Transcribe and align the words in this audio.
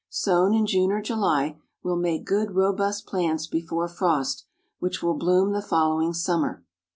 Sown 0.09 0.51
in 0.55 0.65
June 0.65 0.91
or 0.91 0.99
July, 0.99 1.61
will 1.83 1.95
make 1.95 2.25
good 2.25 2.55
robust 2.55 3.05
plants 3.05 3.45
before 3.45 3.87
frost, 3.87 4.45
which 4.79 5.03
will 5.03 5.13
bloom 5.13 5.51
the 5.53 5.61
following 5.61 6.11
summer. 6.11 6.63